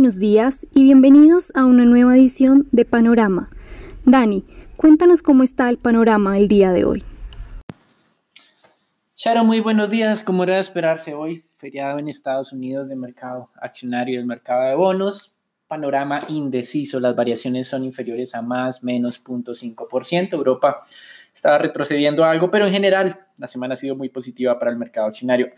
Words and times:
buenos 0.00 0.18
días 0.18 0.66
y 0.72 0.84
bienvenidos 0.84 1.52
a 1.54 1.66
una 1.66 1.84
nueva 1.84 2.16
edición 2.16 2.66
de 2.72 2.86
Panorama. 2.86 3.50
Dani, 4.06 4.46
cuéntanos 4.78 5.20
cómo 5.20 5.42
está 5.42 5.68
el 5.68 5.76
panorama 5.76 6.38
el 6.38 6.48
día 6.48 6.70
de 6.70 6.86
hoy. 6.86 7.04
Sharon, 9.14 9.46
muy 9.46 9.60
buenos 9.60 9.90
días. 9.90 10.24
Como 10.24 10.44
era 10.44 10.54
de 10.54 10.60
esperarse 10.60 11.12
hoy, 11.12 11.44
feriado 11.54 11.98
en 11.98 12.08
Estados 12.08 12.54
Unidos 12.54 12.88
de 12.88 12.96
mercado 12.96 13.50
accionario 13.60 14.14
y 14.14 14.16
el 14.16 14.24
mercado 14.24 14.70
de 14.70 14.74
bonos, 14.74 15.36
panorama 15.68 16.22
indeciso. 16.28 16.98
Las 16.98 17.14
variaciones 17.14 17.68
son 17.68 17.84
inferiores 17.84 18.34
a 18.34 18.40
más, 18.40 18.82
menos 18.82 19.22
0.5%. 19.22 20.32
Europa 20.32 20.80
estaba 21.34 21.58
retrocediendo 21.58 22.24
algo, 22.24 22.50
pero 22.50 22.66
en 22.66 22.72
general 22.72 23.20
la 23.36 23.46
semana 23.46 23.74
ha 23.74 23.76
sido 23.76 23.96
muy 23.96 24.08
positiva 24.08 24.58
para 24.58 24.70
el 24.70 24.78
mercado 24.78 25.08
accionario. 25.08 25.50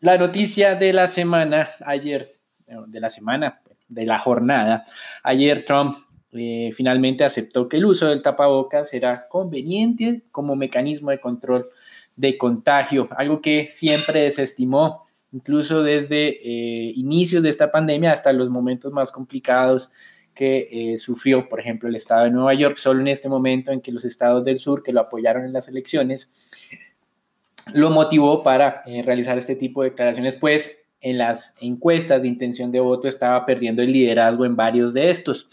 La 0.00 0.18
noticia 0.18 0.74
de 0.74 0.92
la 0.92 1.08
semana 1.08 1.70
ayer 1.86 2.37
de 2.86 3.00
la 3.00 3.10
semana, 3.10 3.60
de 3.88 4.06
la 4.06 4.18
jornada, 4.18 4.84
ayer 5.22 5.64
Trump 5.64 5.96
eh, 6.32 6.70
finalmente 6.74 7.24
aceptó 7.24 7.68
que 7.68 7.78
el 7.78 7.86
uso 7.86 8.08
del 8.08 8.20
tapabocas 8.20 8.92
era 8.92 9.26
conveniente 9.30 10.24
como 10.30 10.56
mecanismo 10.56 11.10
de 11.10 11.20
control 11.20 11.66
de 12.16 12.36
contagio, 12.36 13.08
algo 13.16 13.40
que 13.40 13.66
siempre 13.66 14.20
desestimó, 14.20 15.02
incluso 15.32 15.82
desde 15.82 16.28
eh, 16.28 16.92
inicios 16.96 17.42
de 17.42 17.48
esta 17.48 17.70
pandemia 17.70 18.12
hasta 18.12 18.32
los 18.32 18.50
momentos 18.50 18.92
más 18.92 19.10
complicados 19.10 19.90
que 20.34 20.68
eh, 20.70 20.98
sufrió, 20.98 21.48
por 21.48 21.60
ejemplo, 21.60 21.88
el 21.88 21.96
estado 21.96 22.24
de 22.24 22.30
Nueva 22.30 22.52
York, 22.54 22.76
solo 22.76 23.00
en 23.00 23.08
este 23.08 23.28
momento 23.28 23.72
en 23.72 23.80
que 23.80 23.90
los 23.90 24.04
estados 24.04 24.44
del 24.44 24.58
sur 24.58 24.82
que 24.82 24.92
lo 24.92 25.00
apoyaron 25.00 25.44
en 25.44 25.52
las 25.52 25.68
elecciones, 25.68 26.30
lo 27.72 27.90
motivó 27.90 28.42
para 28.42 28.82
realizar 29.04 29.36
este 29.38 29.56
tipo 29.56 29.82
de 29.82 29.90
declaraciones, 29.90 30.36
pues 30.36 30.87
en 31.00 31.18
las 31.18 31.54
encuestas 31.60 32.22
de 32.22 32.28
intención 32.28 32.72
de 32.72 32.80
voto 32.80 33.08
estaba 33.08 33.44
perdiendo 33.46 33.82
el 33.82 33.92
liderazgo 33.92 34.44
en 34.44 34.56
varios 34.56 34.94
de 34.94 35.10
estos. 35.10 35.48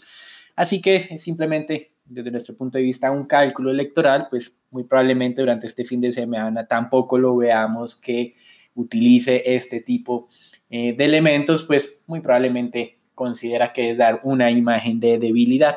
Así 0.56 0.80
que 0.80 1.18
simplemente 1.18 1.92
desde 2.08 2.30
nuestro 2.30 2.56
punto 2.56 2.78
de 2.78 2.84
vista 2.84 3.10
un 3.10 3.26
cálculo 3.26 3.70
electoral, 3.70 4.28
pues 4.30 4.56
muy 4.70 4.84
probablemente 4.84 5.42
durante 5.42 5.66
este 5.66 5.84
fin 5.84 6.00
de 6.00 6.12
semana 6.12 6.66
tampoco 6.66 7.18
lo 7.18 7.36
veamos 7.36 7.96
que 7.96 8.34
utilice 8.74 9.42
este 9.54 9.80
tipo 9.80 10.28
eh, 10.70 10.94
de 10.96 11.04
elementos, 11.04 11.64
pues 11.64 12.00
muy 12.06 12.20
probablemente 12.20 12.98
considera 13.14 13.72
que 13.72 13.90
es 13.90 13.98
dar 13.98 14.20
una 14.24 14.50
imagen 14.50 15.00
de 15.00 15.18
debilidad. 15.18 15.76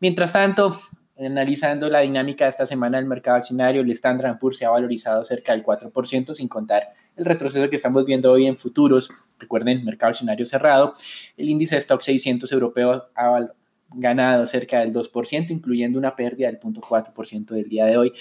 Mientras 0.00 0.32
tanto, 0.32 0.78
analizando 1.18 1.90
la 1.90 2.00
dinámica 2.00 2.44
de 2.44 2.50
esta 2.50 2.66
semana 2.66 2.98
del 2.98 3.06
mercado 3.06 3.36
accionario, 3.36 3.82
el 3.82 3.90
Standard 3.90 4.38
Poor's 4.38 4.58
se 4.58 4.64
ha 4.64 4.70
valorizado 4.70 5.24
cerca 5.24 5.52
del 5.52 5.64
4%, 5.64 6.34
sin 6.34 6.46
contar 6.48 6.92
el 7.18 7.24
retroceso 7.24 7.68
que 7.68 7.76
estamos 7.76 8.04
viendo 8.04 8.30
hoy 8.32 8.46
en 8.46 8.56
futuros. 8.56 9.10
Recuerden, 9.38 9.84
mercado 9.84 10.10
accionario 10.10 10.46
cerrado. 10.46 10.94
El 11.36 11.48
índice 11.48 11.76
Stock 11.76 12.00
600 12.00 12.50
europeo 12.52 13.08
ha 13.14 13.48
ganado 13.94 14.46
cerca 14.46 14.80
del 14.80 14.92
2%, 14.92 15.50
incluyendo 15.50 15.98
una 15.98 16.14
pérdida 16.14 16.48
del 16.48 16.60
0.4% 16.60 17.46
del 17.46 17.68
día 17.68 17.86
de 17.86 17.96
hoy. 17.96 18.12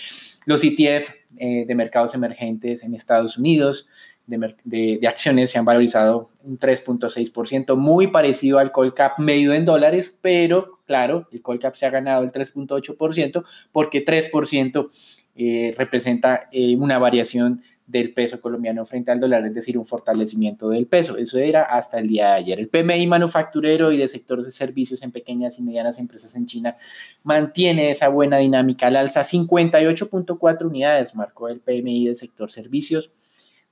Los 0.45 0.63
ETF 0.63 1.11
eh, 1.37 1.65
de 1.65 1.75
mercados 1.75 2.15
emergentes 2.15 2.83
en 2.83 2.95
Estados 2.95 3.37
Unidos 3.37 3.87
de, 4.27 4.97
de, 4.99 5.07
acciones 5.07 5.49
se 5.49 5.57
han 5.57 5.65
valorizado 5.65 6.29
un 6.43 6.59
3.6%, 6.59 7.75
muy 7.77 8.07
parecido 8.07 8.59
al 8.59 8.71
Colcap 8.71 9.17
medido 9.19 9.53
en 9.53 9.63
dólares, 9.63 10.17
pero 10.21 10.73
claro, 10.85 11.27
el 11.31 11.41
Colcap 11.41 11.75
se 11.75 11.85
ha 11.85 11.89
ganado 11.89 12.23
el 12.23 12.31
3.8% 12.31 13.43
porque 13.71 14.05
3% 14.05 14.89
eh, 15.35 15.73
representa 15.77 16.49
eh, 16.51 16.75
una 16.75 16.99
variación 16.99 17.61
del 17.87 18.13
peso 18.13 18.41
colombiano 18.41 18.85
frente 18.85 19.11
al 19.11 19.19
dólar, 19.19 19.45
es 19.45 19.53
decir, 19.53 19.77
un 19.77 19.85
fortalecimiento 19.85 20.69
del 20.69 20.87
peso. 20.87 21.15
Eso 21.15 21.39
era 21.39 21.63
hasta 21.63 21.99
el 21.99 22.07
día 22.07 22.31
de 22.31 22.33
ayer. 22.33 22.59
El 22.59 22.67
PMI 22.67 23.07
manufacturero 23.07 23.93
y 23.93 23.97
de 23.97 24.09
sectores 24.09 24.43
de 24.43 24.51
servicios 24.51 25.01
en 25.03 25.13
pequeñas 25.13 25.57
y 25.57 25.63
medianas 25.63 25.97
empresas 25.97 26.35
en 26.35 26.45
China 26.45 26.75
mantiene 27.23 27.89
esa 27.89 28.09
buena 28.09 28.39
dinámica 28.39 28.87
al 28.87 28.97
alza. 28.97 29.21
58.4 29.21 30.65
unidades 30.65 31.15
marcó 31.15 31.47
el 31.47 31.61
PMI 31.61 32.07
del 32.07 32.17
sector 32.17 32.51
servicios, 32.51 33.09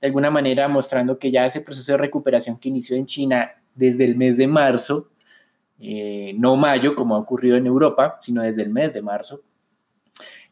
de 0.00 0.06
alguna 0.06 0.30
manera 0.30 0.66
mostrando 0.66 1.18
que 1.18 1.30
ya 1.30 1.44
ese 1.44 1.60
proceso 1.60 1.92
de 1.92 1.98
recuperación 1.98 2.56
que 2.56 2.70
inició 2.70 2.96
en 2.96 3.04
China 3.04 3.52
desde 3.74 4.06
el 4.06 4.16
mes 4.16 4.38
de 4.38 4.46
marzo, 4.46 5.10
eh, 5.78 6.32
no 6.38 6.56
mayo 6.56 6.94
como 6.94 7.16
ha 7.16 7.18
ocurrido 7.18 7.58
en 7.58 7.66
Europa, 7.66 8.16
sino 8.22 8.42
desde 8.42 8.62
el 8.62 8.70
mes 8.70 8.94
de 8.94 9.02
marzo, 9.02 9.42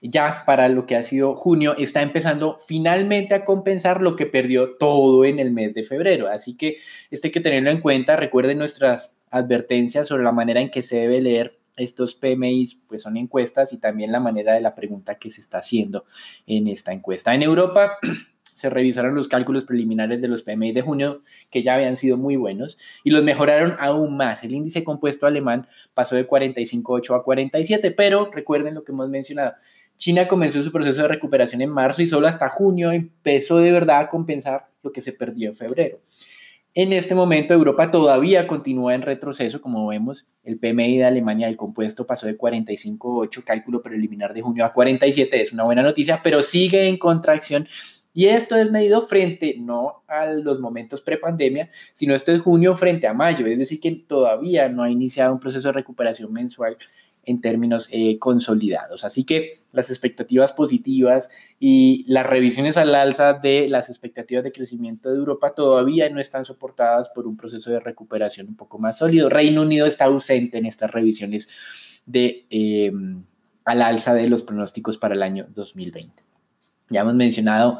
ya 0.08 0.44
para 0.44 0.68
lo 0.68 0.86
que 0.86 0.96
ha 0.96 1.02
sido 1.02 1.34
junio, 1.34 1.74
está 1.78 2.02
empezando 2.02 2.58
finalmente 2.64 3.34
a 3.34 3.44
compensar 3.44 4.02
lo 4.02 4.16
que 4.16 4.26
perdió 4.26 4.76
todo 4.76 5.24
en 5.24 5.38
el 5.38 5.50
mes 5.50 5.72
de 5.74 5.82
febrero. 5.82 6.28
Así 6.28 6.56
que 6.56 6.76
esto 7.10 7.28
hay 7.28 7.30
que 7.30 7.40
tenerlo 7.40 7.70
en 7.70 7.80
cuenta. 7.80 8.16
Recuerden 8.16 8.58
nuestras 8.58 9.12
advertencias 9.30 10.06
sobre 10.06 10.24
la 10.24 10.32
manera 10.32 10.60
en 10.60 10.70
que 10.70 10.82
se 10.82 10.96
debe 10.96 11.20
leer 11.20 11.58
estos 11.76 12.14
PMIs, 12.14 12.82
pues 12.86 13.02
son 13.02 13.16
encuestas 13.16 13.72
y 13.72 13.78
también 13.78 14.12
la 14.12 14.20
manera 14.20 14.54
de 14.54 14.60
la 14.60 14.74
pregunta 14.74 15.16
que 15.16 15.30
se 15.30 15.40
está 15.40 15.58
haciendo 15.58 16.04
en 16.46 16.68
esta 16.68 16.92
encuesta. 16.92 17.34
En 17.34 17.42
Europa 17.42 17.98
se 18.54 18.70
revisaron 18.70 19.16
los 19.16 19.26
cálculos 19.26 19.64
preliminares 19.64 20.20
de 20.20 20.28
los 20.28 20.42
PMI 20.42 20.70
de 20.70 20.80
junio, 20.80 21.20
que 21.50 21.64
ya 21.64 21.74
habían 21.74 21.96
sido 21.96 22.16
muy 22.16 22.36
buenos, 22.36 22.78
y 23.02 23.10
los 23.10 23.24
mejoraron 23.24 23.74
aún 23.80 24.16
más. 24.16 24.44
El 24.44 24.54
índice 24.54 24.84
compuesto 24.84 25.26
alemán 25.26 25.66
pasó 25.92 26.14
de 26.14 26.28
45,8 26.28 27.18
a 27.18 27.24
47, 27.24 27.90
pero 27.90 28.30
recuerden 28.30 28.74
lo 28.74 28.84
que 28.84 28.92
hemos 28.92 29.08
mencionado. 29.08 29.54
China 29.96 30.28
comenzó 30.28 30.62
su 30.62 30.70
proceso 30.70 31.02
de 31.02 31.08
recuperación 31.08 31.62
en 31.62 31.70
marzo 31.70 32.00
y 32.00 32.06
solo 32.06 32.28
hasta 32.28 32.48
junio 32.48 32.92
empezó 32.92 33.58
de 33.58 33.72
verdad 33.72 33.98
a 33.98 34.08
compensar 34.08 34.68
lo 34.84 34.92
que 34.92 35.00
se 35.00 35.12
perdió 35.12 35.48
en 35.48 35.56
febrero. 35.56 35.98
En 36.76 36.92
este 36.92 37.16
momento 37.16 37.54
Europa 37.54 37.90
todavía 37.90 38.46
continúa 38.46 38.94
en 38.94 39.02
retroceso, 39.02 39.60
como 39.60 39.86
vemos, 39.88 40.26
el 40.44 40.58
PMI 40.58 40.98
de 40.98 41.04
Alemania 41.04 41.48
del 41.48 41.56
compuesto 41.56 42.06
pasó 42.06 42.26
de 42.26 42.38
45,8, 42.38 43.42
cálculo 43.42 43.82
preliminar 43.82 44.32
de 44.32 44.42
junio 44.42 44.64
a 44.64 44.72
47, 44.72 45.40
es 45.40 45.52
una 45.52 45.64
buena 45.64 45.82
noticia, 45.82 46.20
pero 46.22 46.42
sigue 46.42 46.88
en 46.88 46.98
contracción 46.98 47.66
y 48.14 48.26
esto 48.26 48.56
es 48.56 48.70
medido 48.70 49.02
frente 49.02 49.56
no 49.58 50.04
a 50.06 50.26
los 50.26 50.60
momentos 50.60 51.02
prepandemia, 51.02 51.68
sino 51.92 52.14
esto 52.14 52.32
es 52.32 52.40
junio 52.40 52.74
frente 52.74 53.08
a 53.08 53.12
mayo, 53.12 53.44
es 53.46 53.58
decir, 53.58 53.80
que 53.80 53.90
todavía 53.90 54.68
no 54.68 54.84
ha 54.84 54.90
iniciado 54.90 55.32
un 55.32 55.40
proceso 55.40 55.68
de 55.68 55.72
recuperación 55.72 56.32
mensual 56.32 56.76
en 57.26 57.40
términos 57.40 57.88
eh, 57.90 58.18
consolidados. 58.18 59.04
Así 59.04 59.24
que 59.24 59.52
las 59.72 59.90
expectativas 59.90 60.52
positivas 60.52 61.30
y 61.58 62.04
las 62.06 62.26
revisiones 62.26 62.76
al 62.76 62.94
alza 62.94 63.32
de 63.32 63.68
las 63.68 63.88
expectativas 63.88 64.44
de 64.44 64.52
crecimiento 64.52 65.10
de 65.10 65.16
Europa 65.16 65.54
todavía 65.54 66.08
no 66.10 66.20
están 66.20 66.44
soportadas 66.44 67.08
por 67.08 67.26
un 67.26 67.36
proceso 67.36 67.70
de 67.70 67.80
recuperación 67.80 68.48
un 68.48 68.56
poco 68.56 68.78
más 68.78 68.98
sólido. 68.98 69.28
Reino 69.28 69.62
Unido 69.62 69.86
está 69.86 70.04
ausente 70.04 70.58
en 70.58 70.66
estas 70.66 70.90
revisiones 70.90 71.48
de, 72.06 72.46
em, 72.50 73.24
al 73.64 73.82
alza 73.82 74.14
de 74.14 74.28
los 74.28 74.42
pronósticos 74.42 74.98
para 74.98 75.14
el 75.14 75.22
año 75.22 75.46
2020. 75.54 76.33
Ya 76.90 77.00
hemos 77.00 77.14
mencionado 77.14 77.78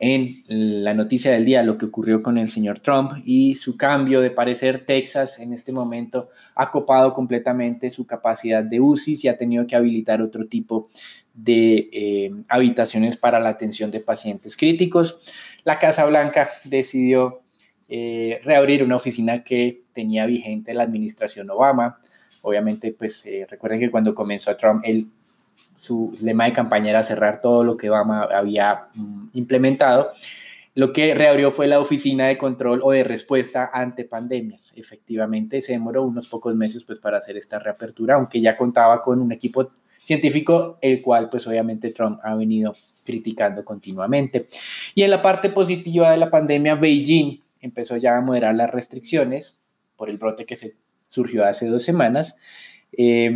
en 0.00 0.44
la 0.48 0.92
noticia 0.94 1.30
del 1.30 1.44
día 1.44 1.62
lo 1.62 1.78
que 1.78 1.86
ocurrió 1.86 2.22
con 2.22 2.36
el 2.36 2.48
señor 2.48 2.80
Trump 2.80 3.22
y 3.24 3.54
su 3.54 3.76
cambio 3.76 4.20
de 4.20 4.30
parecer. 4.30 4.84
Texas 4.84 5.38
en 5.38 5.52
este 5.52 5.72
momento 5.72 6.28
ha 6.54 6.70
copado 6.70 7.12
completamente 7.12 7.90
su 7.90 8.06
capacidad 8.06 8.62
de 8.62 8.80
UCI 8.80 9.18
y 9.22 9.28
ha 9.28 9.36
tenido 9.36 9.66
que 9.66 9.76
habilitar 9.76 10.20
otro 10.20 10.46
tipo 10.46 10.90
de 11.32 11.88
eh, 11.92 12.32
habitaciones 12.48 13.16
para 13.16 13.40
la 13.40 13.48
atención 13.48 13.90
de 13.90 14.00
pacientes 14.00 14.56
críticos. 14.56 15.18
La 15.64 15.78
Casa 15.78 16.04
Blanca 16.06 16.48
decidió 16.64 17.42
eh, 17.88 18.40
reabrir 18.44 18.82
una 18.82 18.96
oficina 18.96 19.42
que 19.42 19.84
tenía 19.92 20.26
vigente 20.26 20.74
la 20.74 20.82
administración 20.82 21.50
Obama. 21.50 21.98
Obviamente, 22.42 22.92
pues 22.92 23.24
eh, 23.26 23.46
recuerden 23.48 23.80
que 23.80 23.90
cuando 23.90 24.14
comenzó 24.14 24.56
Trump, 24.56 24.82
él 24.84 25.08
su 25.76 26.16
lema 26.20 26.46
de 26.46 26.52
campaña 26.52 26.90
era 26.90 27.02
cerrar 27.02 27.40
todo 27.40 27.64
lo 27.64 27.76
que 27.76 27.90
Obama 27.90 28.24
había 28.24 28.86
mm, 28.94 29.28
implementado. 29.34 30.10
Lo 30.74 30.92
que 30.92 31.14
reabrió 31.14 31.52
fue 31.52 31.68
la 31.68 31.78
oficina 31.78 32.26
de 32.26 32.36
control 32.36 32.80
o 32.82 32.90
de 32.90 33.04
respuesta 33.04 33.70
ante 33.72 34.04
pandemias. 34.04 34.72
Efectivamente, 34.76 35.60
se 35.60 35.72
demoró 35.72 36.02
unos 36.02 36.28
pocos 36.28 36.54
meses 36.56 36.82
pues, 36.82 36.98
para 36.98 37.18
hacer 37.18 37.36
esta 37.36 37.60
reapertura, 37.60 38.16
aunque 38.16 38.40
ya 38.40 38.56
contaba 38.56 39.00
con 39.00 39.20
un 39.20 39.30
equipo 39.30 39.70
científico, 39.98 40.76
el 40.80 41.00
cual 41.00 41.30
pues 41.30 41.46
obviamente 41.46 41.90
Trump 41.92 42.18
ha 42.22 42.34
venido 42.34 42.74
criticando 43.04 43.64
continuamente. 43.64 44.48
Y 44.94 45.02
en 45.02 45.10
la 45.10 45.22
parte 45.22 45.48
positiva 45.48 46.10
de 46.10 46.16
la 46.16 46.28
pandemia, 46.28 46.74
Beijing 46.74 47.40
empezó 47.60 47.96
ya 47.96 48.16
a 48.16 48.20
moderar 48.20 48.54
las 48.54 48.70
restricciones 48.70 49.56
por 49.96 50.10
el 50.10 50.18
brote 50.18 50.44
que 50.44 50.56
se 50.56 50.74
surgió 51.08 51.44
hace 51.44 51.68
dos 51.68 51.84
semanas. 51.84 52.36
Eh, 52.92 53.34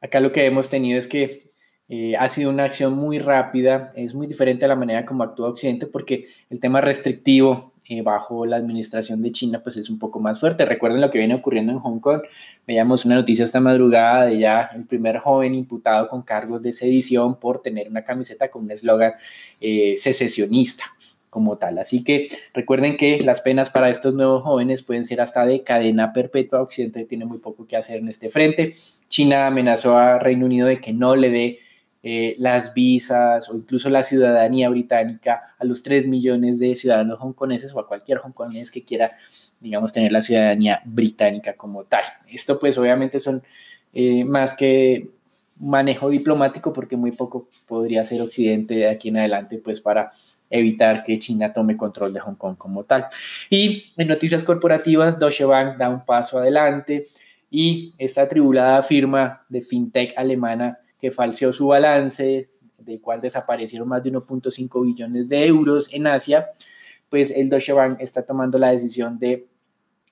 Acá 0.00 0.20
lo 0.20 0.32
que 0.32 0.46
hemos 0.46 0.68
tenido 0.68 0.98
es 0.98 1.06
que 1.06 1.40
eh, 1.88 2.16
ha 2.16 2.28
sido 2.28 2.50
una 2.50 2.64
acción 2.64 2.94
muy 2.94 3.18
rápida, 3.18 3.92
es 3.96 4.14
muy 4.14 4.26
diferente 4.26 4.64
a 4.64 4.68
la 4.68 4.76
manera 4.76 5.04
como 5.04 5.24
actúa 5.24 5.48
Occidente 5.48 5.86
porque 5.86 6.28
el 6.48 6.60
tema 6.60 6.80
restrictivo 6.80 7.72
eh, 7.92 8.02
bajo 8.02 8.46
la 8.46 8.54
administración 8.54 9.20
de 9.20 9.32
China 9.32 9.60
pues 9.64 9.76
es 9.76 9.90
un 9.90 9.98
poco 9.98 10.20
más 10.20 10.38
fuerte. 10.38 10.64
Recuerden 10.64 11.00
lo 11.00 11.10
que 11.10 11.18
viene 11.18 11.34
ocurriendo 11.34 11.72
en 11.72 11.80
Hong 11.80 11.98
Kong. 11.98 12.22
Veíamos 12.64 13.04
una 13.04 13.16
noticia 13.16 13.44
esta 13.44 13.58
madrugada 13.58 14.26
de 14.26 14.38
ya 14.38 14.70
el 14.76 14.86
primer 14.86 15.18
joven 15.18 15.56
imputado 15.56 16.06
con 16.06 16.22
cargos 16.22 16.62
de 16.62 16.70
sedición 16.70 17.40
por 17.40 17.60
tener 17.60 17.88
una 17.88 18.04
camiseta 18.04 18.48
con 18.48 18.62
un 18.62 18.70
eslogan 18.70 19.14
eh, 19.60 19.94
secesionista. 19.96 20.84
Como 21.30 21.56
tal. 21.56 21.78
Así 21.78 22.04
que 22.04 22.28
recuerden 22.52 22.96
que 22.96 23.20
las 23.20 23.40
penas 23.40 23.70
para 23.70 23.88
estos 23.88 24.14
nuevos 24.14 24.42
jóvenes 24.42 24.82
pueden 24.82 25.04
ser 25.04 25.20
hasta 25.20 25.46
de 25.46 25.62
cadena 25.62 26.12
perpetua. 26.12 26.60
Occidente 26.60 27.04
tiene 27.04 27.24
muy 27.24 27.38
poco 27.38 27.66
que 27.66 27.76
hacer 27.76 27.98
en 27.98 28.08
este 28.08 28.28
frente. 28.28 28.74
China 29.08 29.46
amenazó 29.46 29.96
a 29.96 30.18
Reino 30.18 30.46
Unido 30.46 30.66
de 30.66 30.80
que 30.80 30.92
no 30.92 31.16
le 31.16 31.30
dé 31.30 31.58
eh, 32.02 32.34
las 32.38 32.74
visas 32.74 33.50
o 33.50 33.56
incluso 33.56 33.90
la 33.90 34.02
ciudadanía 34.02 34.68
británica 34.70 35.42
a 35.58 35.64
los 35.64 35.82
3 35.82 36.06
millones 36.06 36.58
de 36.58 36.74
ciudadanos 36.74 37.18
hongkoneses 37.20 37.72
o 37.74 37.78
a 37.78 37.86
cualquier 37.86 38.18
hongkonés 38.18 38.70
que 38.70 38.82
quiera, 38.82 39.10
digamos, 39.60 39.92
tener 39.92 40.10
la 40.10 40.22
ciudadanía 40.22 40.82
británica 40.84 41.54
como 41.54 41.84
tal. 41.84 42.02
Esto 42.26 42.58
pues 42.58 42.76
obviamente 42.78 43.20
son 43.20 43.42
eh, 43.92 44.24
más 44.24 44.54
que 44.54 45.10
manejo 45.58 46.08
diplomático 46.08 46.72
porque 46.72 46.96
muy 46.96 47.12
poco 47.12 47.48
podría 47.68 48.04
ser 48.04 48.22
Occidente 48.22 48.74
de 48.74 48.88
aquí 48.88 49.08
en 49.08 49.18
adelante 49.18 49.58
pues 49.58 49.82
para 49.82 50.10
evitar 50.50 51.02
que 51.02 51.18
China 51.18 51.52
tome 51.52 51.76
control 51.76 52.12
de 52.12 52.20
Hong 52.20 52.34
Kong 52.34 52.56
como 52.58 52.84
tal. 52.84 53.06
Y 53.48 53.92
en 53.96 54.08
noticias 54.08 54.44
corporativas, 54.44 55.18
Deutsche 55.18 55.44
Bank 55.44 55.78
da 55.78 55.88
un 55.88 56.04
paso 56.04 56.38
adelante 56.38 57.06
y 57.50 57.94
esta 57.98 58.28
tribulada 58.28 58.82
firma 58.82 59.44
de 59.48 59.62
fintech 59.62 60.12
alemana 60.16 60.78
que 61.00 61.10
falseó 61.10 61.52
su 61.52 61.68
balance, 61.68 62.50
del 62.78 63.00
cual 63.00 63.20
desaparecieron 63.20 63.88
más 63.88 64.02
de 64.02 64.12
1.5 64.12 64.84
billones 64.84 65.28
de 65.28 65.46
euros 65.46 65.88
en 65.92 66.06
Asia, 66.06 66.50
pues 67.08 67.30
el 67.30 67.48
Deutsche 67.48 67.72
Bank 67.72 67.96
está 68.00 68.22
tomando 68.22 68.58
la 68.58 68.70
decisión 68.70 69.18
de 69.18 69.46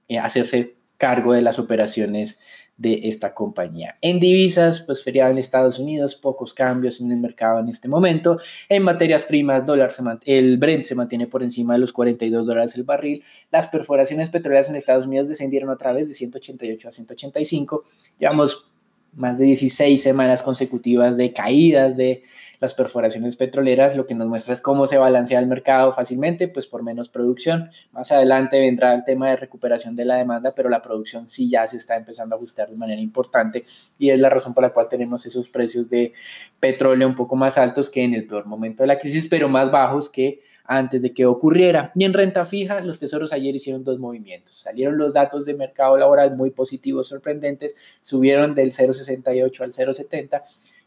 eh, 0.08 0.18
hacerse 0.18 0.77
cargo 0.98 1.32
de 1.32 1.42
las 1.42 1.58
operaciones 1.58 2.40
de 2.76 3.00
esta 3.04 3.34
compañía. 3.34 3.98
En 4.00 4.20
divisas, 4.20 4.80
pues 4.80 5.02
feriado 5.02 5.32
en 5.32 5.38
Estados 5.38 5.78
Unidos, 5.80 6.14
pocos 6.14 6.54
cambios 6.54 7.00
en 7.00 7.10
el 7.10 7.18
mercado 7.18 7.58
en 7.58 7.68
este 7.68 7.88
momento. 7.88 8.38
En 8.68 8.84
materias 8.84 9.24
primas, 9.24 9.66
dólar 9.66 9.90
el 10.24 10.58
Brent 10.58 10.84
se 10.84 10.94
mantiene 10.94 11.26
por 11.26 11.42
encima 11.42 11.74
de 11.74 11.80
los 11.80 11.92
42 11.92 12.46
dólares 12.46 12.76
el 12.76 12.84
barril. 12.84 13.22
Las 13.50 13.66
perforaciones 13.66 14.30
petroleras 14.30 14.68
en 14.68 14.76
Estados 14.76 15.06
Unidos 15.06 15.28
descendieron 15.28 15.70
otra 15.70 15.92
vez 15.92 16.06
de 16.06 16.14
188 16.14 16.88
a 16.88 16.92
185. 16.92 17.84
Llevamos 18.18 18.70
más 19.18 19.36
de 19.36 19.44
16 19.44 20.02
semanas 20.02 20.42
consecutivas 20.42 21.16
de 21.16 21.32
caídas 21.32 21.96
de 21.96 22.22
las 22.60 22.74
perforaciones 22.74 23.36
petroleras, 23.36 23.96
lo 23.96 24.06
que 24.06 24.14
nos 24.14 24.28
muestra 24.28 24.52
es 24.52 24.60
cómo 24.60 24.86
se 24.86 24.98
balancea 24.98 25.38
el 25.38 25.46
mercado 25.46 25.92
fácilmente, 25.92 26.48
pues 26.48 26.66
por 26.66 26.82
menos 26.82 27.08
producción. 27.08 27.70
Más 27.92 28.10
adelante 28.10 28.58
vendrá 28.58 28.94
el 28.94 29.04
tema 29.04 29.30
de 29.30 29.36
recuperación 29.36 29.94
de 29.94 30.04
la 30.04 30.16
demanda, 30.16 30.54
pero 30.54 30.68
la 30.68 30.82
producción 30.82 31.28
sí 31.28 31.48
ya 31.48 31.66
se 31.66 31.76
está 31.76 31.96
empezando 31.96 32.34
a 32.34 32.38
ajustar 32.38 32.68
de 32.68 32.76
manera 32.76 33.00
importante 33.00 33.64
y 33.98 34.10
es 34.10 34.18
la 34.18 34.30
razón 34.30 34.54
por 34.54 34.64
la 34.64 34.70
cual 34.70 34.88
tenemos 34.88 35.24
esos 35.26 35.48
precios 35.48 35.88
de 35.88 36.12
petróleo 36.58 37.06
un 37.06 37.14
poco 37.14 37.36
más 37.36 37.58
altos 37.58 37.90
que 37.90 38.02
en 38.02 38.14
el 38.14 38.26
peor 38.26 38.46
momento 38.46 38.82
de 38.82 38.88
la 38.88 38.98
crisis, 38.98 39.26
pero 39.26 39.48
más 39.48 39.70
bajos 39.70 40.08
que 40.08 40.40
antes 40.68 41.00
de 41.00 41.14
que 41.14 41.24
ocurriera. 41.24 41.90
Y 41.94 42.04
en 42.04 42.12
renta 42.12 42.44
fija, 42.44 42.80
los 42.82 42.98
tesoros 42.98 43.32
ayer 43.32 43.56
hicieron 43.56 43.82
dos 43.82 43.98
movimientos. 43.98 44.54
Salieron 44.54 44.98
los 44.98 45.14
datos 45.14 45.46
de 45.46 45.54
mercado 45.54 45.96
laboral 45.96 46.36
muy 46.36 46.50
positivos, 46.50 47.08
sorprendentes, 47.08 47.98
subieron 48.02 48.54
del 48.54 48.72
0,68 48.72 49.60
al 49.62 49.72
0,70 49.72 50.42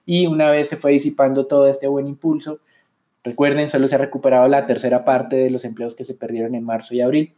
y 0.05 0.27
una 0.27 0.51
vez 0.51 0.69
se 0.69 0.77
fue 0.77 0.91
disipando 0.91 1.47
todo 1.47 1.67
este 1.67 1.87
buen 1.87 2.07
impulso, 2.07 2.59
recuerden, 3.23 3.69
solo 3.69 3.87
se 3.87 3.95
ha 3.95 3.97
recuperado 3.97 4.47
la 4.47 4.65
tercera 4.65 5.03
parte 5.03 5.35
de 5.35 5.49
los 5.49 5.65
empleos 5.65 5.95
que 5.95 6.03
se 6.03 6.13
perdieron 6.13 6.53
en 6.53 6.63
marzo 6.63 6.93
y 6.93 7.01
abril. 7.01 7.33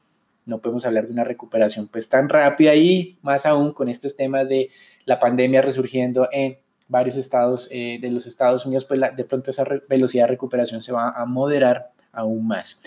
No 0.46 0.60
podemos 0.60 0.86
hablar 0.86 1.08
de 1.08 1.14
una 1.14 1.24
recuperación 1.24 1.88
pues 1.88 2.10
tan 2.10 2.28
rápida 2.28 2.76
y 2.76 3.18
más 3.22 3.46
aún 3.46 3.72
con 3.72 3.88
estos 3.88 4.18
temas 4.18 4.50
de 4.50 4.70
la 5.06 5.18
pandemia 5.18 5.62
resurgiendo 5.62 6.28
en 6.32 6.58
varios 6.90 7.16
estados 7.16 7.70
eh, 7.72 8.00
de 8.02 8.12
los 8.12 8.28
Estados 8.28 8.66
Unidos, 8.66 8.84
pues 8.84 9.00
de 9.16 9.24
pronto 9.24 9.52
esa 9.52 9.64
velocidad 9.88 10.26
de 10.26 10.32
recuperación 10.32 10.84
se 10.84 10.92
va 10.92 11.12
a 11.12 11.26
moderar 11.26 11.94
aún 12.14 12.48
más. 12.48 12.80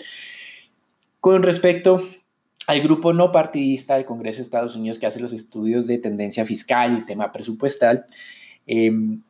Con 1.19 1.43
respecto 1.43 2.01
al 2.67 2.81
grupo 2.81 3.13
no 3.13 3.31
partidista 3.31 3.95
del 3.95 4.05
Congreso 4.05 4.37
de 4.37 4.43
Estados 4.43 4.75
Unidos 4.75 4.99
que 4.99 5.05
hace 5.05 5.19
los 5.19 5.33
estudios 5.33 5.87
de 5.87 5.97
tendencia 5.97 6.45
fiscal 6.45 6.97
y 6.97 7.05
tema 7.05 7.31
presupuestal, 7.31 8.05
em, 8.65 9.21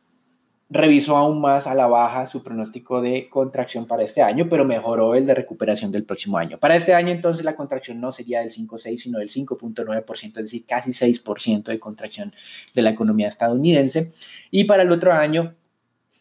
revisó 0.69 1.15
aún 1.15 1.39
más 1.39 1.65
a 1.65 1.75
la 1.75 1.88
baja 1.88 2.27
su 2.27 2.44
pronóstico 2.44 3.01
de 3.01 3.29
contracción 3.29 3.85
para 3.85 4.03
este 4.03 4.21
año, 4.21 4.47
pero 4.49 4.65
mejoró 4.65 5.15
el 5.15 5.25
de 5.25 5.33
recuperación 5.33 5.91
del 5.91 6.03
próximo 6.03 6.38
año. 6.38 6.57
Para 6.57 6.75
este 6.75 6.93
año 6.93 7.09
entonces 7.09 7.45
la 7.45 7.55
contracción 7.55 8.01
no 8.01 8.11
sería 8.11 8.41
del 8.41 8.51
5,6, 8.51 8.97
sino 8.97 9.19
del 9.19 9.29
5,9%, 9.29 10.39
es 10.39 10.45
decir, 10.45 10.65
casi 10.67 10.91
6% 10.91 11.71
de 11.71 11.79
contracción 11.79 12.33
de 12.73 12.81
la 12.81 12.89
economía 12.89 13.27
estadounidense. 13.27 14.11
Y 14.51 14.65
para 14.65 14.83
el 14.83 14.91
otro 14.91 15.13
año 15.13 15.55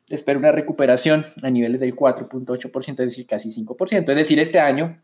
espera 0.08 0.38
una 0.38 0.52
recuperación 0.52 1.26
a 1.42 1.50
niveles 1.50 1.80
del 1.80 1.94
4.8%, 1.94 2.90
es 2.90 2.96
decir, 2.96 3.26
casi 3.26 3.50
5%. 3.50 4.08
Es 4.08 4.16
decir, 4.16 4.38
este 4.38 4.60
año 4.60 5.00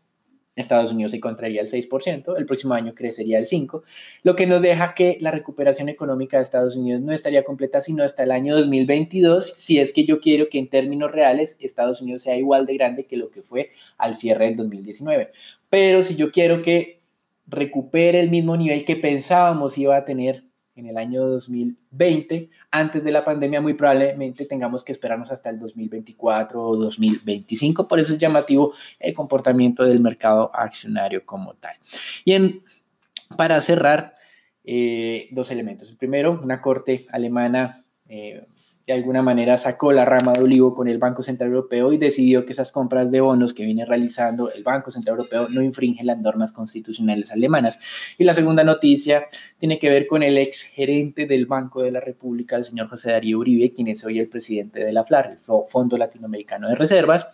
Estados 0.55 0.91
Unidos 0.91 1.11
se 1.11 1.19
contraería 1.19 1.61
el 1.61 1.69
6%, 1.69 2.37
el 2.37 2.45
próximo 2.45 2.73
año 2.73 2.93
crecería 2.93 3.39
el 3.39 3.47
5%, 3.47 3.81
lo 4.23 4.35
que 4.35 4.45
nos 4.45 4.61
deja 4.61 4.93
que 4.93 5.17
la 5.19 5.31
recuperación 5.31 5.89
económica 5.89 6.37
de 6.37 6.43
Estados 6.43 6.75
Unidos 6.75 7.01
no 7.01 7.11
estaría 7.11 7.43
completa 7.43 7.81
sino 7.81 8.03
hasta 8.03 8.23
el 8.23 8.31
año 8.31 8.55
2022, 8.55 9.45
si 9.45 9.79
es 9.79 9.91
que 9.91 10.05
yo 10.05 10.19
quiero 10.19 10.49
que 10.49 10.59
en 10.59 10.69
términos 10.69 11.11
reales 11.11 11.57
Estados 11.59 12.01
Unidos 12.01 12.21
sea 12.21 12.37
igual 12.37 12.65
de 12.65 12.75
grande 12.75 13.05
que 13.05 13.17
lo 13.17 13.31
que 13.31 13.41
fue 13.41 13.71
al 13.97 14.15
cierre 14.15 14.45
del 14.45 14.55
2019. 14.57 15.31
Pero 15.69 16.01
si 16.03 16.15
yo 16.15 16.31
quiero 16.31 16.61
que 16.61 16.99
recupere 17.47 18.19
el 18.19 18.29
mismo 18.29 18.55
nivel 18.55 18.85
que 18.85 18.95
pensábamos 18.95 19.77
iba 19.77 19.97
a 19.97 20.05
tener 20.05 20.43
en 20.75 20.87
el 20.87 20.97
año 20.97 21.25
2020. 21.27 22.49
Antes 22.71 23.03
de 23.03 23.11
la 23.11 23.23
pandemia 23.23 23.61
muy 23.61 23.73
probablemente 23.73 24.45
tengamos 24.45 24.83
que 24.83 24.91
esperarnos 24.91 25.31
hasta 25.31 25.49
el 25.49 25.59
2024 25.59 26.61
o 26.61 26.75
2025. 26.75 27.87
Por 27.87 27.99
eso 27.99 28.13
es 28.13 28.19
llamativo 28.19 28.73
el 28.99 29.13
comportamiento 29.13 29.83
del 29.83 29.99
mercado 29.99 30.51
accionario 30.53 31.25
como 31.25 31.53
tal. 31.55 31.75
Y 32.25 32.33
en, 32.33 32.63
para 33.37 33.61
cerrar, 33.61 34.15
eh, 34.65 35.27
dos 35.31 35.51
elementos. 35.51 35.89
El 35.89 35.97
primero, 35.97 36.39
una 36.41 36.61
corte 36.61 37.05
alemana 37.11 37.83
eh, 38.07 38.45
de 38.85 38.93
alguna 38.93 39.21
manera 39.21 39.55
sacó 39.57 39.93
la 39.93 40.03
rama 40.03 40.33
de 40.33 40.43
olivo 40.43 40.73
con 40.73 40.89
el 40.89 40.97
Banco 40.97 41.23
Central 41.23 41.51
Europeo 41.51 41.93
y 41.93 41.97
decidió 41.97 42.43
que 42.43 42.51
esas 42.51 42.71
compras 42.71 43.11
de 43.11 43.21
bonos 43.21 43.53
que 43.53 43.63
viene 43.63 43.85
realizando 43.85 44.51
el 44.51 44.63
Banco 44.63 44.91
Central 44.91 45.17
Europeo 45.17 45.47
no 45.47 45.61
infringen 45.61 46.05
las 46.05 46.19
normas 46.19 46.51
constitucionales 46.51 47.31
alemanas. 47.31 47.79
Y 48.17 48.25
la 48.25 48.33
segunda 48.33 48.63
noticia 48.65 49.25
tiene 49.57 49.79
que 49.79 49.89
ver 49.89 50.05
con 50.05 50.21
el 50.21 50.37
ex 50.37 50.63
gerente 50.63 51.25
del 51.27 51.45
Banco 51.45 51.81
de 51.81 51.91
la 51.91 52.01
República, 52.01 52.57
el 52.57 52.65
señor 52.65 52.89
José 52.89 53.11
Darío 53.11 53.39
Uribe, 53.39 53.71
quien 53.71 53.87
es 53.87 54.03
hoy 54.03 54.19
el 54.19 54.27
presidente 54.27 54.83
de 54.83 54.91
la 54.91 55.05
FLAR, 55.05 55.31
el 55.31 55.37
Fondo 55.37 55.97
Latinoamericano 55.97 56.67
de 56.67 56.75
Reservas, 56.75 57.27